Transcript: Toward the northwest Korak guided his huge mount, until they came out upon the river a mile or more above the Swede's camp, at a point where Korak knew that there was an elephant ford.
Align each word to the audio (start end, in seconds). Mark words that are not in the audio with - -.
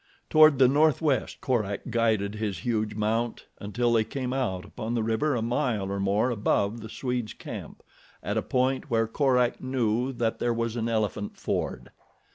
Toward 0.31 0.57
the 0.57 0.67
northwest 0.67 1.41
Korak 1.41 1.91
guided 1.91 2.33
his 2.33 2.57
huge 2.65 2.95
mount, 2.95 3.45
until 3.59 3.93
they 3.93 4.03
came 4.03 4.33
out 4.33 4.65
upon 4.65 4.95
the 4.95 5.03
river 5.03 5.35
a 5.35 5.43
mile 5.43 5.91
or 5.91 5.99
more 5.99 6.31
above 6.31 6.81
the 6.81 6.89
Swede's 6.89 7.35
camp, 7.35 7.83
at 8.23 8.35
a 8.35 8.41
point 8.41 8.89
where 8.89 9.05
Korak 9.05 9.61
knew 9.61 10.11
that 10.13 10.39
there 10.39 10.55
was 10.55 10.75
an 10.75 10.89
elephant 10.89 11.37
ford. 11.37 11.91